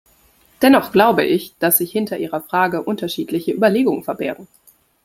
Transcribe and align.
Dennoch 0.63 0.91
glaube 0.91 1.23
ich, 1.23 1.53
dass 1.59 1.77
sich 1.77 1.91
hinter 1.91 2.17
ihrer 2.17 2.41
Frage 2.41 2.81
unterschiedliche 2.81 3.51
Überlegungen 3.53 4.03
verbergen. 4.03 4.47